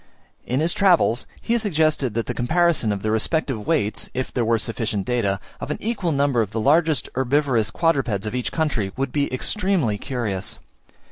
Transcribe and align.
In 0.47 0.61
his 0.61 0.73
Travels, 0.73 1.27
he 1.41 1.53
has 1.53 1.61
suggested 1.61 2.15
that 2.15 2.25
the 2.25 2.33
comparison 2.33 2.91
of 2.91 3.03
the 3.03 3.11
respective 3.11 3.67
weights 3.67 4.09
(if 4.15 4.33
there 4.33 4.43
were 4.43 4.57
sufficient 4.57 5.05
data) 5.05 5.39
of 5.59 5.69
an 5.69 5.77
equal 5.79 6.11
number 6.11 6.41
of 6.41 6.49
the 6.49 6.59
largest 6.59 7.07
herbivorous 7.13 7.69
quadrupeds 7.69 8.25
of 8.25 8.33
each 8.33 8.51
country 8.51 8.91
would 8.97 9.11
be 9.11 9.31
extremely 9.31 9.99
curious. 9.99 10.57